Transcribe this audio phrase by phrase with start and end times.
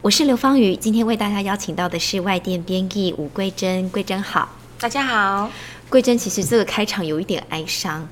[0.00, 3.90] 我是刘芳瑜，今天为大家邀请到的是外电编译吴桂珍。
[3.90, 4.48] 桂珍好，
[4.78, 5.50] 大家好。
[5.90, 8.06] 桂珍，其实这个开场有一点哀伤，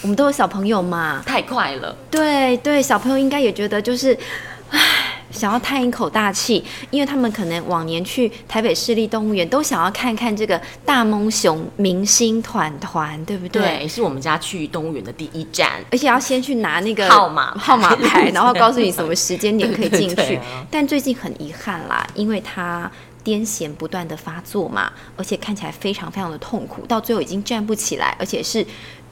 [0.00, 1.94] 我们都有小朋友嘛，太快了。
[2.10, 4.20] 对对，小朋友应该也觉得就是，唉。
[5.30, 13.62] 想要叹一口大气，因为他们可能往年去台北市立动物园都想要看看这个大蒙熊明星团团，对不对？
[13.62, 20.38] 对，是我们家去动物园的第一站，而且要先去拿那个号码号码牌，然后告诉你什么时间点 可以进去。
[20.70, 22.90] 但最近很遗憾啦，因为他
[23.24, 28.66] 癫痫不断的发作嘛，而且看起来非常非常的痛苦，到最后已经站不起来，而且是。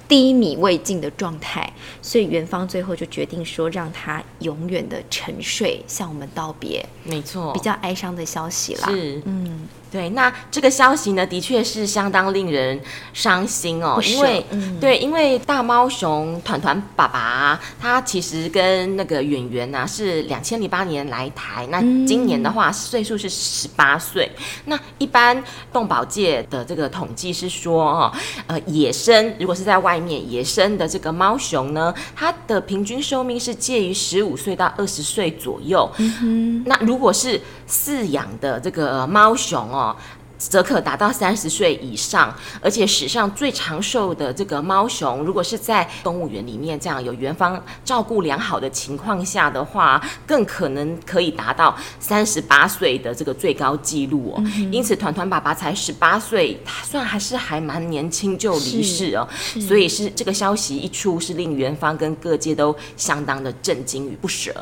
[0.09, 1.71] 低迷未尽的状态，
[2.03, 6.85] 所以元芳最后就决定说，让他永远的沉睡，向我们道别。
[7.05, 8.89] 没错，比较哀伤的消息啦。
[8.89, 9.69] 是，嗯。
[9.91, 12.79] 对，那这个消息呢，的确是相当令人
[13.13, 14.01] 伤心哦。
[14.05, 14.45] 因为，
[14.81, 24.31] 对，因为大猫熊团团爸爸，他其实跟那个演员呢是两千零八年来台，那今年的话岁数是十八岁。
[24.67, 28.13] 那一般动保界的这个统计是说，哦，
[28.47, 35.91] 呃，野生如果是在外面野生的这个猫熊呢，它的平均寿命是介于十五岁到二十岁左右。
[35.99, 39.78] 嗯那如果是饲养的这个猫熊哦，
[40.39, 54.45] 则可达到三十岁以上，而且史上最长寿的这个猫熊，如果是在动物园里面这样有园方照顾良好的情况下的话，更可能可以达到三十八岁的这个最高纪录哦。
[54.71, 59.27] 因此，团团爸爸才十八岁，他算还是还蛮年轻就离世哦，
[59.67, 64.55] 所以是这个消息一出，是令园方跟各界都相当的震惊与不舍。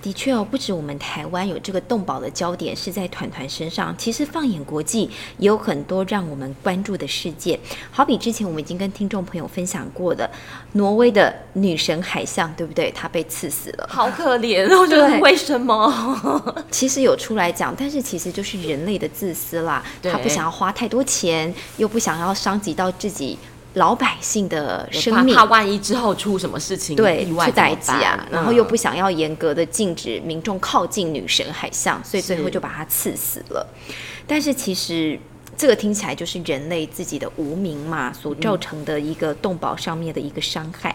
[0.00, 7.58] 的确哦，不止我们台湾有这个动保的焦点是在团团身上，其实放眼国际也有很多让我们关注的事件。
[7.90, 10.30] 好比之前我们已经跟听众朋友分享过的，
[10.72, 12.90] 挪威的女神海象，对不对？
[12.92, 14.86] 她被刺死了，好可怜哦！
[14.88, 15.84] 对，为什么？
[16.70, 23.36] 其实有出来讲，但是其实就是人类的自私啦，他不想要花太多钱，又不想要伤及到自己。
[23.78, 33.66] 老百姓的生命，怕万一之后出什么事情，对，意外代击啊，然后又不想要严格的禁止民众靠近女神海象，所以最后就把他刺死了。
[34.26, 35.18] 但是其实
[35.56, 40.94] 这个听起来就是人类自己的无名嘛，所造成的一个动保上面的一个伤害。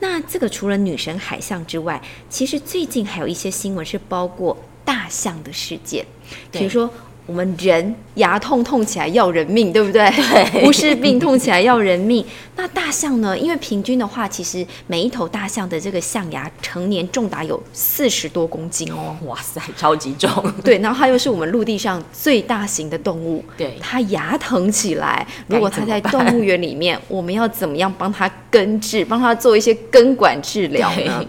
[0.00, 6.04] 那这个除了女神海象之外，其实最近还有一些新闻是包括大象的事件，
[6.50, 6.90] 比如说。
[7.28, 10.10] 我们人牙痛痛起来要人命，对不对？
[10.10, 12.24] 对， 不是病痛起来要人命。
[12.56, 13.36] 那大象呢？
[13.36, 19.14] 因为平均的话，其实每一头大象的这个象牙成年重达有四十多公斤哦。
[19.26, 20.30] 哇塞，超级重。
[20.64, 23.44] 对，然后它又是我们陆地上最大型的动物。
[23.58, 31.22] 对，它牙疼起来，如果它在动物园里面，我们要怎么样帮它根治，帮它做一些根管治疗呢？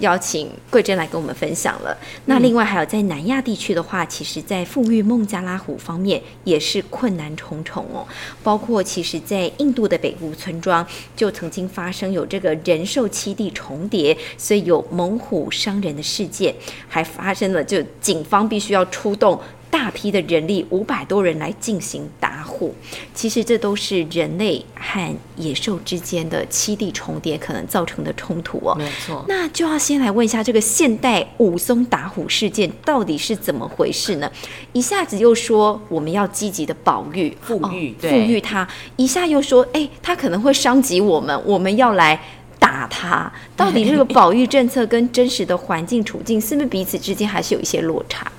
[0.00, 1.96] 邀请桂珍来跟我们分享了。
[2.26, 8.06] 那另外还有在南亚地区的话，其实，在富裕孟加拉虎方面也是困难重重哦。
[8.42, 16.54] 包括其实，在印度的北部村庄就曾经发生有这个人兽栖地重叠，所以有猛虎伤人的事件，
[16.88, 19.40] 还发生了就警方必须要出动。
[19.76, 22.74] 大批的人力，五百多人来进行打虎，
[23.12, 28.74] 其实这都是人类和野兽之间的栖地重叠可能造成的冲突哦。
[28.78, 34.32] 没错，那就要先来问一下这个现代武松打虎事件到底是怎么回事呢？
[34.72, 38.66] 一下子又说我们要积极的保育、富裕、富裕它，
[38.96, 42.18] 一下又说哎，它可能会伤及我们，我们要来
[42.58, 43.30] 打他。
[43.54, 48.32] 到底这个保育政策跟真实的环境处境，是不是彼此之间还是有一些落差？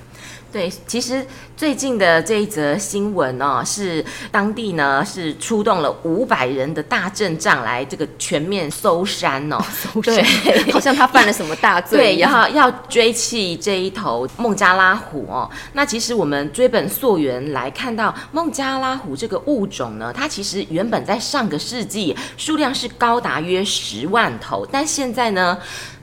[0.51, 1.25] 对，其实
[1.55, 10.23] 最近的这一则新闻哦，是当地呢是出动了五百人的大阵仗来这个全面搜山哦， 搜山，
[10.71, 15.49] 好像他犯了什么大罪对，然后要追弃这一头孟加拉虎哦。
[15.73, 25.57] 那其实我们追本溯源来看到孟加拉虎这个物种呢，它其实原本在上个世纪数量是高达约十万头，但现在呢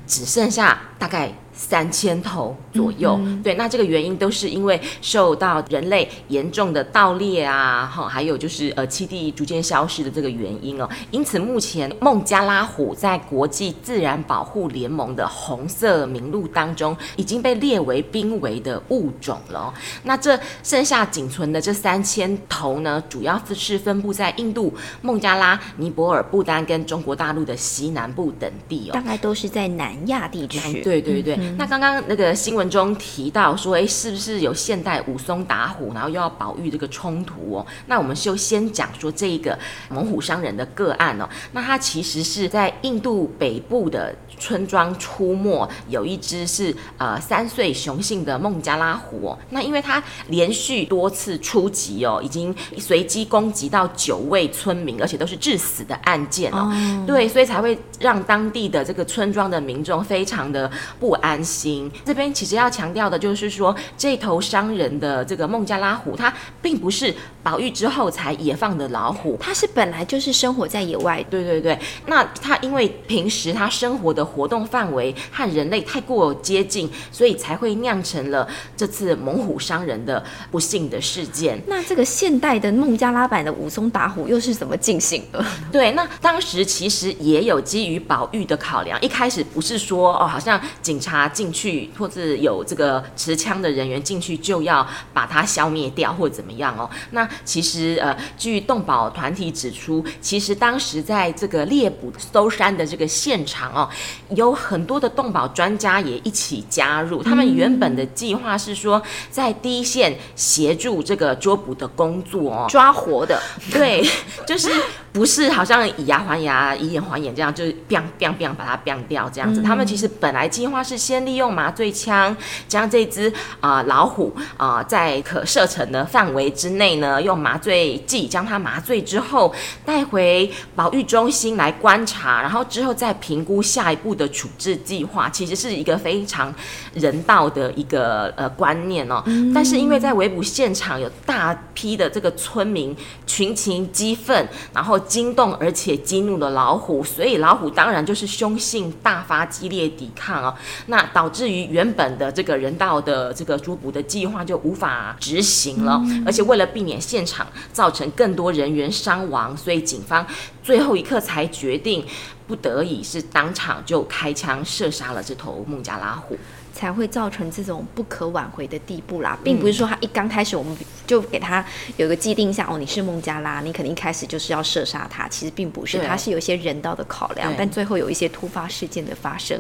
[0.06, 1.32] 只剩下大概。
[1.54, 10.88] 三千头左右，对，那这个原因都是因为受到人类严重的盗猎啊，哈，还有就是呃栖地逐渐消失的这个原因哦。
[11.12, 19.72] 因此，目前孟加拉虎在国际自然保护联盟的红色名录当中已经被列为濒危的物种了。
[20.02, 30.82] 那这剩下仅存的这三千头呢，主要是分布在印度、孟加拉、尼泊尔、不丹跟中国大陆的西南部等地哦，大概都是在南亚地区。
[30.82, 31.43] 对对对。
[31.56, 37.66] 那刚刚那个新闻中提到说，哎，是不是有现代武松打虎，然后又要保育这个冲突哦？
[37.86, 39.58] 那我们就先讲说这一个
[39.88, 41.28] 猛虎伤人的个案哦。
[41.52, 49.38] 那它其实是在印度北部的村庄出没，有一只是呃三岁雄性的孟加拉虎哦。
[49.50, 56.72] 那因为它连续多次出击哦，已经随机攻击到九位村民，而且都是致死的案件哦。
[57.06, 61.34] 对，所以才会让当地的这个村庄的民众非常的不安。
[61.34, 66.32] 安心这边其实要强调的就是说，这头伤人的这个孟加拉虎，它
[66.62, 71.20] 并不是保育之后才野放的老虎，它是本来就是生活在野外。
[71.28, 71.76] 对对对，
[72.06, 81.60] 那它因为平时它生活的活动范围和人类太过接近，所以才会酿成了这次猛虎伤人的不幸的事件。
[81.66, 85.44] 那这个现代的孟加拉版的武松打虎又是怎么进行的？
[85.72, 91.24] 对，那当时其实也有基于保育的考量，一开始不是说哦，好像警察。
[91.34, 96.88] 进去，或者有这个持枪的人员进去，就要把它消灭掉，或者怎么样哦？
[97.10, 103.88] 那其实呃，据动保团体指出，其实当时在这个猎捕搜山的这个现场哦，
[104.30, 107.22] 有很多的动保专家也一起加入。
[107.22, 113.40] 他们原本的计划是说，在第一线协助这个捉捕的工作哦，抓活的，
[113.72, 114.04] 对，
[114.46, 114.70] 就是
[115.14, 119.62] 不是好像以牙还牙，以眼还眼这样，就是 biang biang biang 把它 biang 掉这样子。
[119.62, 121.14] 他们其实本来计划是先。
[121.14, 135.30] 先利用麻醉枪将这只啊老虎啊在可射程的范围之内呢，用麻醉剂将它麻醉之后带回保育中心来观察，然后之后再评估下一步的处置计划。
[135.30, 136.52] 其实是一个非常
[136.94, 139.22] 人道的一个呃观念哦。
[139.54, 142.92] 但是因为在围捕现场有大批的这个村民
[143.24, 150.54] 群情激愤，然后惊动而且激怒了老虎，所以老虎当然就是凶性大发，激烈抵抗哦。
[150.86, 160.26] 那导致于原本的这个人道的这个捉捕的计划就无法执行了，而且为了避免现场造成更多人员伤亡，所以警方
[160.62, 162.04] 最后一刻才决定，
[162.46, 166.36] 不得已是当场就开枪射杀了这头孟加拉虎。
[166.74, 171.64] 才会造成这种不可挽回的地步啦，并不是说他一刚开始我们就给他
[171.96, 179.58] 有个既定下哦，你是孟加拉，你肯定一开始就是要射杀他，其实并不是，他是有一些人道的考量，但最后有一些突发事件的发生，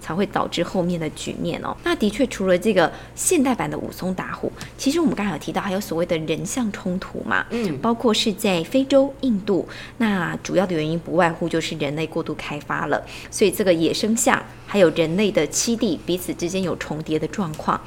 [0.00, 1.76] 才会导致后面的局面哦。
[1.84, 9.68] 那的确，除了这个现代版的武松打虎，其实我们刚才有提到还有所谓的人像冲突嘛，嗯，包括是在非洲、印度，
[9.98, 13.00] 那主要的原因不外乎就是人类过度开发了，
[13.30, 16.64] 所以这个野生象还有人类的栖地彼此之间。
[16.64, 17.78] 有重叠的状况，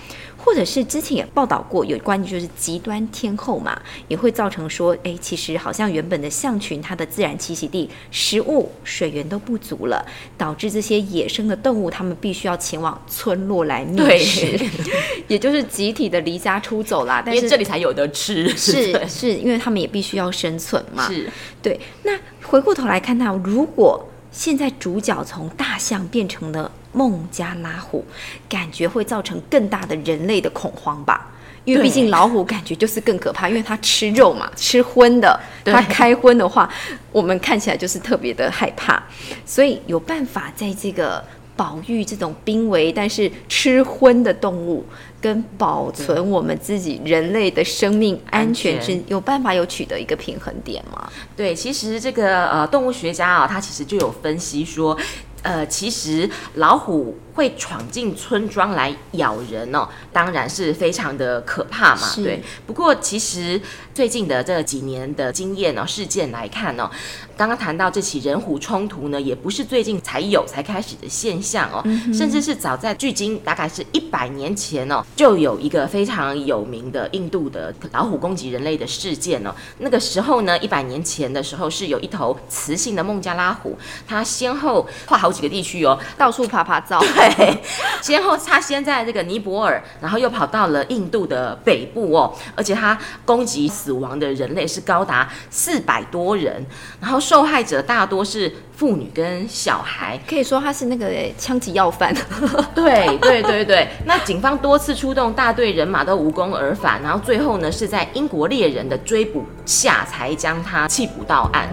[0.47, 3.77] 或者是之前也报道过有关于就是极端天候嘛，
[4.07, 10.05] 也会造成说，哎，其实好像原本的象群它的自然栖息地食物水源都不足了，
[10.37, 14.57] 导致这些野生的动物它们必须要前往村落来觅食，
[15.27, 17.21] 也就是集体的离家出走啦。
[17.25, 21.09] 但是这里才有的吃，是 是因为他们也必须要生存嘛。
[21.09, 21.29] 是，
[21.61, 21.77] 对。
[22.03, 28.03] 那回过头来看到，如果现在主角从大象变成了孟加拉虎，
[28.47, 31.31] 感觉会造成更大的人类的恐慌吧？
[31.65, 35.37] 因为毕竟老虎感觉就是更可怕，因为它吃肉嘛，吃荤的。
[35.65, 36.69] 它开荤的话，
[37.11, 39.03] 我们看起来就是特别的害怕。
[39.45, 41.21] 所以有办法在这个
[41.57, 44.85] 保育这种濒危但是吃荤的动物，
[45.19, 51.09] 跟保存我们自己人类的生命安全之，有办法有取得一个平衡点吗？
[51.35, 54.97] 对，其实这个呃动物学家啊，他其实就有分析说，
[55.47, 57.17] 呃，其实老虎。
[57.37, 62.11] 会闯进村庄来咬人哦，当然是非常的可怕嘛。
[62.15, 63.61] 对，不过其实
[63.93, 66.89] 最近的这几年的经验哦，事件来看哦，
[67.37, 79.53] 刚刚谈到这起人虎冲突呢，也不是最近才有才开始的现象哦，甚至是早在距今大概是一百年前哦，就有一个非常有名的印度的老虎攻击人类的事件哦。
[79.77, 83.77] 那个时候呢，一百年前的时候是有一头雌性的孟加拉虎，
[84.07, 86.99] 它先后跨好几个地区哦，到处爬爬照。
[87.35, 87.57] 对，
[88.01, 96.65] 先后他先在这个尼泊尔，然后又跑到了印度的北部哦，而且他攻击死亡的人类是高达四百多人，
[97.01, 102.13] 然后受害者大多是妇女跟小孩，可以说他是那个枪击要犯。
[102.73, 111.67] 对对对对，那警方多次出动大队人马都无功而返，然后最后呢是在英国猎人的追捕下才将他缉捕到案。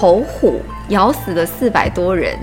[0.00, 2.34] 头虎咬死了四百多人。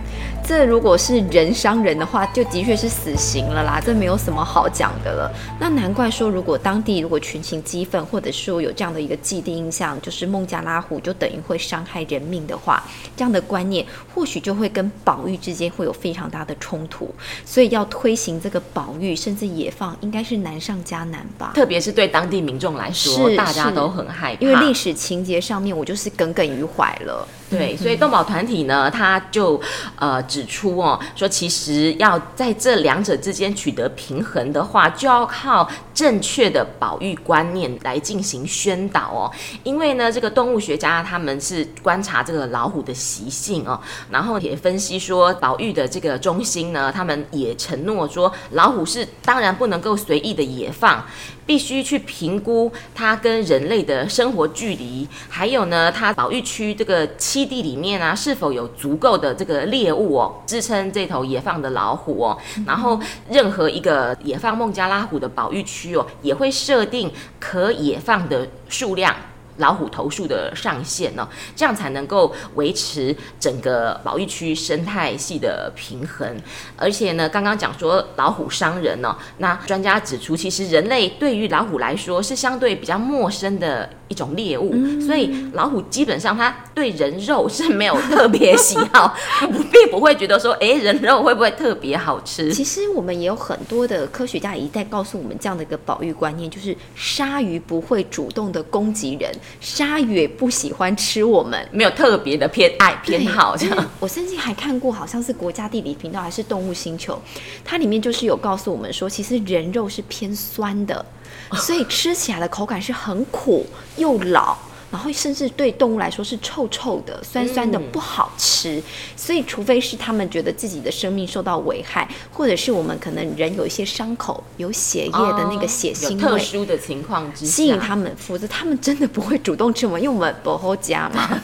[0.45, 5.29] 这如果是人伤人的话，就的确是死刑了啦，这没有什么好讲的了。
[5.59, 12.81] 那难怪说，如果当地如果群情激愤，或者说有这样的一个既定印象，就是孟加拉虎就等于会伤害人命的话，
[13.17, 13.85] 这样的观念
[14.15, 17.13] 或许就会跟保育之间会有非常大的冲突。
[17.43, 21.51] 所以要推行这个保育甚至野放，应该是难上加难吧？
[21.55, 27.27] 特别是对当地民众来说，大家都很害怕，因为历史情节上面我就是耿耿于怀了。
[27.49, 29.59] 对，所以动保团体呢，他就
[29.95, 39.31] 呃指出哦，说其实要在这两者之间取得平衡的话，就要靠正确的保育观念来进行宣导哦。
[39.63, 43.79] 因为呢，这个动物学家他们是观察这个老虎的习性哦，
[44.11, 51.05] 然后也分析说，保育的这个中心呢，他们也承诺说，老虎是当然不能够随意的野放。
[51.45, 62.35] 必须去评估它跟人类的生活距离，还有呢，它保育区这个栖地里面啊，是否有足够的这个猎物哦，支撑这头野放的老虎哦。
[62.65, 69.15] 然后，任何一个野放孟加拉虎的保育区哦，也会设定可野放的数量。
[69.57, 76.27] 老虎头数的上限呢，这样才能够维持整个保育区生态系的平衡。
[76.75, 84.71] 而且呢，刚刚讲说老虎伤人呢，那专家指出，其实人类对于老虎来说是相对比较陌生的一种猎物，
[85.01, 89.15] 所以老虎基本上它对人肉是没有特别喜好，
[89.71, 92.53] 并不会觉得说，哎，人肉会不会特别好吃？
[92.53, 99.31] 其实我们也有很多的科学家一再告诉我们这样的一个保育观念，就是鲨鱼不会主动的攻击人。
[99.59, 103.55] 鲨鱼也不喜欢吃我们，没有特别的偏爱偏好。
[103.57, 107.19] 这样，我甚至还看过，好像是国家地理频道还是动物星球，
[107.65, 111.05] 它里面就是有告诉我们说，其实人肉是偏酸的，
[111.53, 113.65] 所以吃起来的口感是很苦
[113.97, 114.57] 又老。
[114.89, 118.81] 然后甚至对动物来说是臭臭的、酸酸的，不好吃。
[119.17, 131.37] 所以，除非是他们觉得自己的生命受到危害，或者是我们可能人有一些伤口、有血液的那个血腥味，特殊的情况之下，吸引他们，否则他们真的不会主动吃我们，因为我们不好家嘛。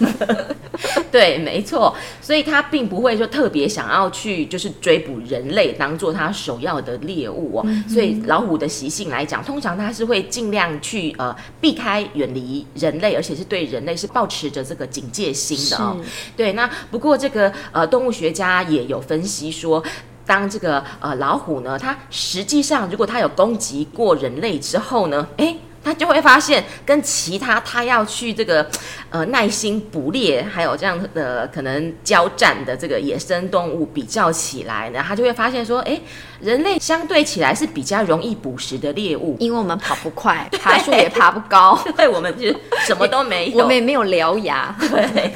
[1.11, 1.93] 对，没错。
[2.21, 7.67] 所以他并不会说特别想要去就是追捕人类，当做他首要的猎物哦。
[7.89, 13.32] 所以老虎的习性来讲，通常它是会尽量去呃避开、远离人类，而且。
[13.35, 15.97] 是对人类是保持着这个警戒心的哦。
[16.35, 19.83] 对，那不过这个呃动物学家也有分析说，
[20.25, 25.55] 当这个呃老虎呢，它实际上如果它有攻击过人类之后呢，哎。
[25.83, 28.69] 他就会发现，跟其他他要去这个，
[29.09, 35.99] 呃，耐心捕猎，还有这样的可能交战的这个野生动物比较起来呢，他就会发现说，哎，
[36.39, 42.47] 人类相对起来是比较容易捕食的猎物，因为我们跑不快， 爬树也爬不高， 对，我们就
[42.85, 45.33] 什么都没有，我们也没有獠牙， 对，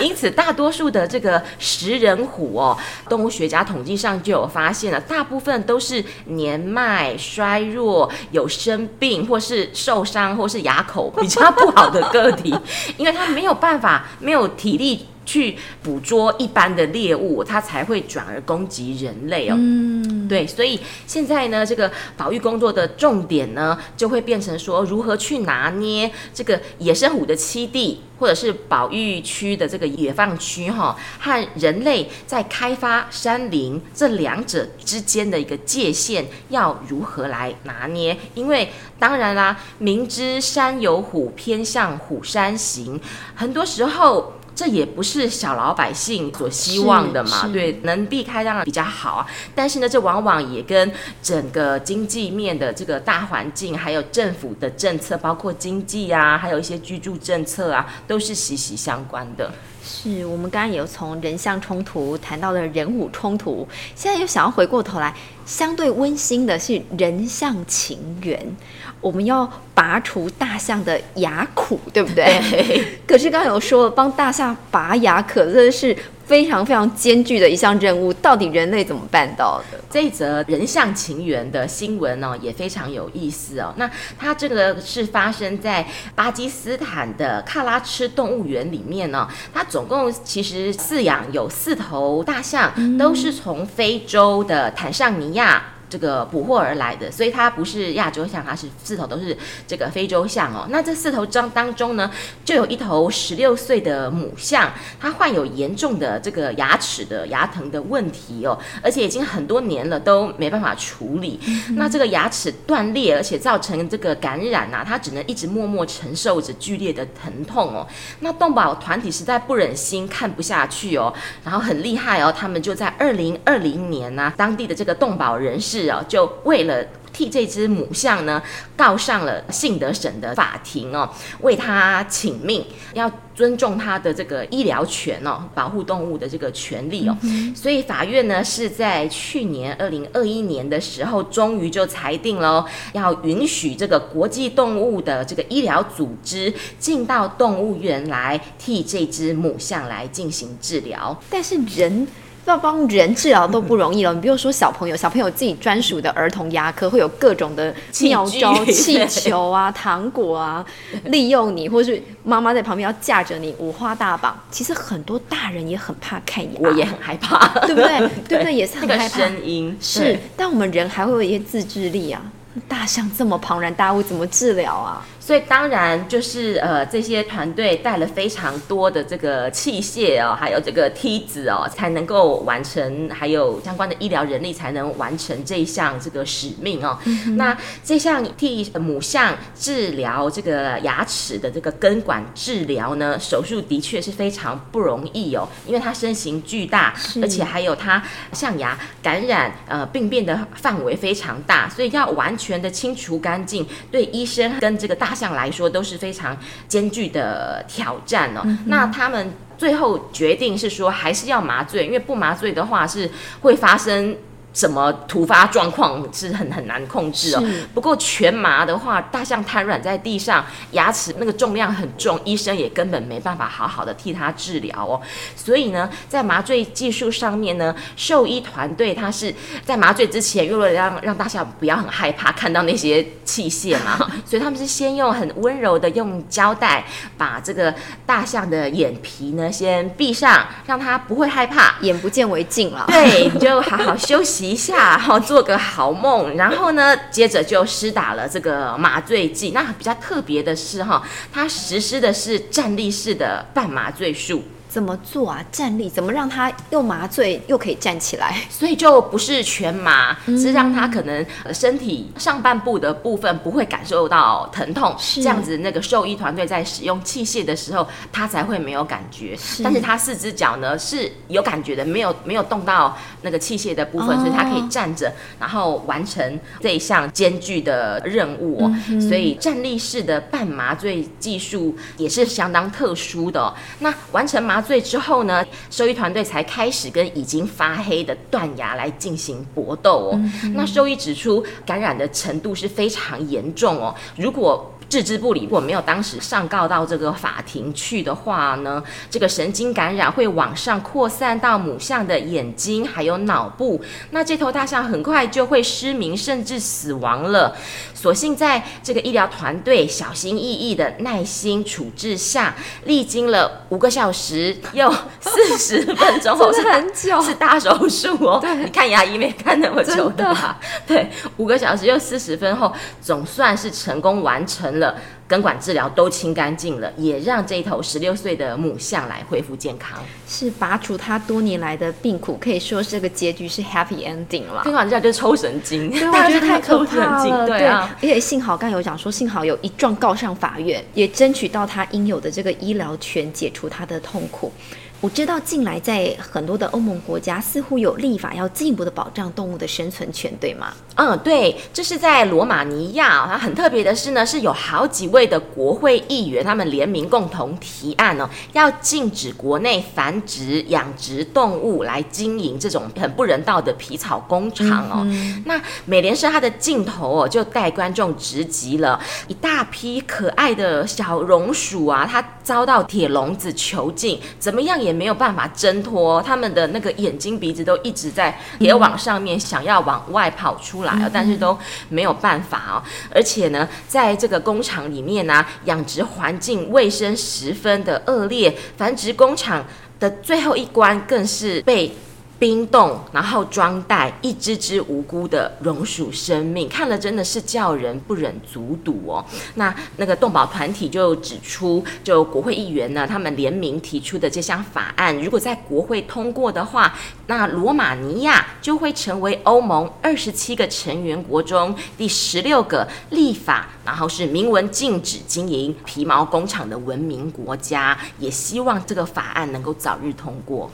[0.00, 2.78] 因此大多数的这个食人虎哦，
[3.08, 9.68] 动物学家统计上就有发现了，大部分都是年迈、衰弱、有生病或是。
[9.72, 12.56] 受受伤或是牙口比较不好的个体，
[12.96, 15.04] 因为他没有办法，没有体力。
[15.30, 19.54] 去捕捉一般的猎物，它才会转而攻击人类哦。
[19.56, 38.16] 嗯，对，所以现在呢，这个保育工作的重点呢，就会变成说，如何去拿捏这个野生虎的栖地，或者是保育区的这个野放区哈，和人类在开发山林这两者之间的一个界限，要如何来拿捏？
[38.34, 38.68] 因为
[38.98, 43.00] 当然啦，明知山有虎，偏向虎山行，
[43.36, 44.32] 很多时候。
[44.54, 49.26] 这也不是小老百姓所希望的嘛，对，能避开当然比较好啊。
[49.54, 50.92] 但是呢，这往往也跟
[51.22, 59.50] 整个经济面的这个大环境，还有政府的政策，包括经济啊，还有一些居住政策啊，都是息息相关的。
[59.92, 63.66] 是我们刚刚也有从人像冲突谈到了人物冲突，
[63.96, 65.12] 现在又想要回过头来，
[65.44, 68.56] 相对温馨的是人像情缘。
[69.00, 73.00] 我们要拔除大象的牙苦，对不对？
[73.06, 75.96] 可是刚刚有说帮大象拔牙，可真的是
[76.30, 79.80] 非常非常艰巨的一项任务，到底人类怎么办到的？
[79.90, 83.74] 这一则人像情缘的新闻呢，也非常有意思哦。
[83.76, 85.84] 那它这个是发生在
[86.14, 89.28] 巴基斯坦的喀拉吃动物园里面呢。
[89.52, 95.60] 它总共其实饲养有四头大象，都是从非洲的坦桑尼亚。
[95.90, 100.68] 这个捕获而来的，所以它不是亚洲象，它是四头都是这个非洲象哦。
[100.70, 102.08] 那这四头章当中呢，
[102.44, 111.40] 就有一头十六岁的母象，它患有严重的这个牙齿的牙疼的问题哦，而且已经很多年了都没办法处理。
[111.70, 117.84] 那这个牙齿断裂，而且造成这个感染啊，它只能一直默默承受着剧烈的疼痛哦。
[118.20, 121.12] 那动保团体实在不忍心看不下去哦，
[121.44, 125.79] 然后很厉害哦，他们就在二零二零年呢，当地的这个动保人士。
[126.08, 128.40] 就为了替这只母象呢
[128.76, 131.08] 告上了信德省的法庭哦，
[131.40, 137.16] 为他请命，要尊重他的这个医疗权哦，保护动物的这个权利哦。
[137.54, 152.06] 所以法院呢是在去年二零二一年的时候，终于就裁定喽，要允许这个国际动物的这个医疗组织进到动物园来替这只母象来进行治疗，但是人。
[152.46, 160.64] 要帮人治疗都不容易了，你比如说小朋友，小朋友自己专属的儿童牙科会有各种的妙招、 气球啊、糖果啊，
[161.04, 164.38] 利用你，或是妈妈在旁边要架着你五花大绑。
[164.50, 167.98] 其实很多大人也很怕看牙，我也很害怕， 对不对？
[168.28, 168.52] 对不对？
[168.52, 169.76] 也是很害怕声音。
[169.80, 172.20] 是，但我们人还会有一些自制力啊。
[172.68, 175.06] 大象这么庞然大物，怎么治疗啊？
[175.30, 186.98] 所以当然就是呃，这些团队带了非常多的这个器械哦，还有这个梯子哦，才能够完成，还有相关的医疗人力才能完成这一项这个使命哦。
[187.36, 205.14] 那这项替母象治疗这个牙齿的这个根管治疗呢，手术的确是非常不容易哦，因为它身形巨大，而且还有它象牙感染呃病变的范围非常大，所以要完全的清除干净，对医生跟这个大。
[205.20, 206.36] 项来说都是非常
[206.66, 208.40] 艰巨的挑战哦。
[208.66, 213.10] 那他们最后决定是说，还是要麻醉，因为不麻醉的话是
[213.42, 214.16] 会发生。
[214.52, 217.42] 什么突发状况是很很难控制哦。
[217.72, 225.00] 不过全麻的话，大象瘫软在地上，牙齿那个重量很重，医生也根本没办法好好的替他治疗哦。
[225.36, 229.32] 所以呢，在麻醉技术上面呢，兽医团队他是
[229.64, 236.84] 在麻醉之前，为了让让大象不要很害怕看到那些器械嘛， 所以他们是先用很温柔的用胶带
[237.16, 237.72] 把这个
[238.04, 242.84] 大象的眼皮呢先闭上，让它不会害怕，眼不见为净了。
[242.88, 244.39] 对，你就好好休息。
[244.44, 249.50] 一下哈，做个好梦，然后呢，接着就施打了这个麻醉剂。
[249.50, 254.42] 那比较特别的是哈，它实施的是站立式的半麻醉术。
[254.70, 255.44] 怎么做啊？
[255.50, 258.36] 站立怎么让他又麻醉又可以站起来？
[258.48, 269.36] 所以就不是全麻，是让他可能身体上半部的部分不会感受到疼痛，这样子那个兽医团队在使用器械的时候，他才会没有感觉。
[269.64, 278.70] 但是他四只脚呢是有感觉的，没有没有动到那个器械的部分，所以他可以站着，然后完成这一项艰巨的任务。
[279.00, 283.52] 所以站立式的半麻醉技术也是相当特殊的。
[283.80, 290.20] 那完成麻醉之后呢，兽医团队才开始跟已经发黑的断崖来进行搏斗哦。
[290.54, 293.94] 那兽医指出，感染的程度是非常严重哦。
[294.16, 307.56] 如果置之不理，如果没有当时上告到这个法庭去的话呢，这个神经感染会往上扩散到母象的眼睛还有脑部，那这头大象很快就会失明甚至死亡了。
[307.94, 314.92] 所幸在这个医疗团队小心翼翼的耐心处置下，历经了五个小时又
[315.56, 318.40] 十分钟后，是很久，是大手术哦。
[318.56, 320.58] 你看牙医没看那么久的吧？
[320.86, 324.70] 对，五个小时又四十分后，总算是成功完成。
[324.80, 324.94] 了
[325.26, 334.62] 根管治疗都清干净了，也让这头十六岁的母象来恢复健康，是拔除它多年来的病苦，可以说这个结局是 happy ending 了。
[334.64, 337.46] 根管治疗就是抽神经，对，我觉得太可怕了。
[337.46, 344.52] 对啊，而且幸好刚有讲说，幸好有一状告上法院，也争取到他应有的这个医疗权，解除他的痛苦。
[345.00, 350.74] 我知道，近来在很多的欧盟国家，似乎有立法要进一步的保障动物的生存权，对吗？
[350.96, 353.26] 嗯，对，这是在罗马尼亚。
[353.26, 365.06] 它很特别的是呢，是有好几位的国会议员，他们联名共同提案哦，要禁止国内繁殖养殖动物来经营这种很不人道的皮草工厂哦。
[365.46, 374.89] 那美联社它的镜头哦，就带观众直击了一大批可爱的小绒鼠啊，它遭到铁笼子囚禁，怎么样也。
[374.90, 381.56] 也没有办法挣脱，他们的那个眼睛鼻子都一直在也往上面想要往外跑出来哦，但是都
[381.88, 382.82] 没有办法哦。
[383.14, 389.64] 而且呢，在这个工厂里面呢，养殖环境卫生十分的恶劣，繁殖工厂
[390.00, 391.94] 的最后一关更是被。
[392.40, 399.22] 冰冻，然后装袋一只只无辜的榕鼠生命，看了真的是叫人不忍卒睹哦。
[399.56, 406.94] 那那个动保团体就指出，就国会议员呢，他们联名提出的这项法案，如果在国会通过的话，
[407.26, 417.98] 那罗马尼亚就会成为欧盟二十七个成员国中第十六个立法，然后是明文禁止经营皮毛工厂的文明国家。
[418.18, 420.70] 也希望这个法案能够早日通过。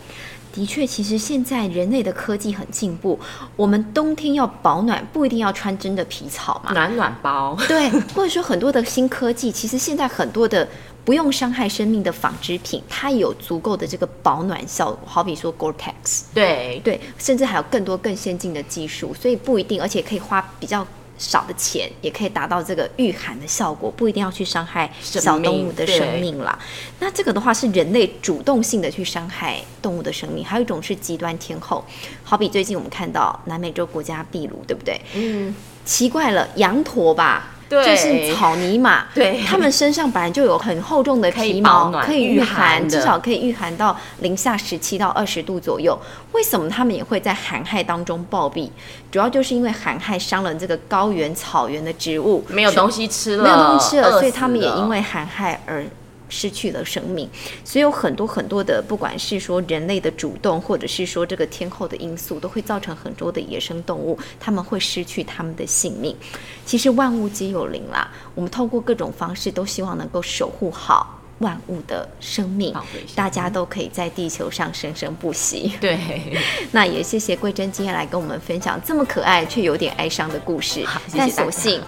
[0.57, 3.21] 的确，其实现在人类的科技很进步，
[3.57, 7.55] 我们冬天要保暖，不一定要穿真的皮草嘛，暖暖包。
[7.69, 10.66] 对，或者说很多的新科技，其实现在很多的
[11.05, 16.23] 不用伤害生命的纺织品，它有足够的这个保暖效果，好比说 Gore-Tex。
[16.33, 20.87] 对对，甚至还有更多更先进的技术，所以不一定，而且可以花比较。
[21.18, 26.59] 少的钱也可以达到这个御寒的效果，不一定要去伤害小动物的生命啦。
[26.98, 31.85] 那这个的话是人类主动性的去伤害动物的生命，还有一种是极端天候，
[32.22, 35.00] 好比最近我们看到南美洲国家秘鲁，对不对？
[35.14, 37.56] 嗯，奇怪了，羊驼吧。
[37.68, 45.98] 就是草泥马，对，它们身上本来就有很厚重的皮毛，可以御寒，至少可以御寒到零下十七到二十度左右。
[46.33, 48.70] 为什么它们也会在寒害当中暴毙？
[49.11, 55.85] 主要就是因为寒害伤了这个高原草原的植物，没有东西吃了，没有东西吃了，所以它们也因为寒害而。
[56.29, 57.29] 失去了生命，
[57.65, 66.17] 所以有很多很多的，不管是说人类的主动，或者是说这个天候的因素，都会造成很多的野生动物，他们会失去他们的性命。
[66.65, 72.75] 其实万物皆有灵啦，我们透过各种方式，都希望能够守护好万物的生命，
[73.15, 75.75] 大家都可以在地球上生生不息。
[75.81, 75.99] 对，
[76.73, 80.85] 那也谢谢桂珍今天来跟我们分享这么可爱却有点哀伤的故事。
[81.17, 81.81] 但所幸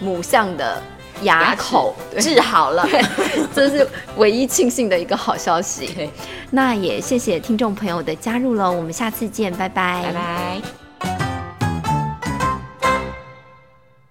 [0.00, 0.82] 母象的。
[1.22, 2.86] 牙口治好了，
[3.54, 6.10] 这是唯一庆幸的一个好消息。
[6.50, 10.85] 那也谢谢听众朋友的加入了，我们下次见，拜拜，拜拜。